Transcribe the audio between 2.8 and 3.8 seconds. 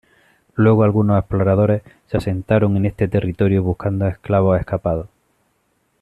este territorio